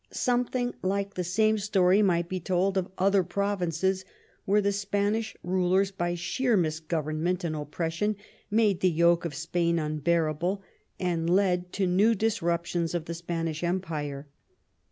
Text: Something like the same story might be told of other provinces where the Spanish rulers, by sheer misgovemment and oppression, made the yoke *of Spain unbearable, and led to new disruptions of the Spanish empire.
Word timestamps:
Something 0.09 0.73
like 0.81 1.13
the 1.13 1.23
same 1.23 1.59
story 1.59 2.01
might 2.01 2.27
be 2.27 2.39
told 2.39 2.75
of 2.75 2.89
other 2.97 3.23
provinces 3.23 4.03
where 4.45 4.59
the 4.59 4.71
Spanish 4.71 5.37
rulers, 5.43 5.91
by 5.91 6.15
sheer 6.15 6.57
misgovemment 6.57 7.43
and 7.43 7.55
oppression, 7.55 8.15
made 8.49 8.79
the 8.79 8.89
yoke 8.89 9.25
*of 9.25 9.35
Spain 9.35 9.77
unbearable, 9.77 10.63
and 10.99 11.29
led 11.29 11.71
to 11.73 11.85
new 11.85 12.15
disruptions 12.15 12.95
of 12.95 13.05
the 13.05 13.13
Spanish 13.13 13.63
empire. 13.63 14.27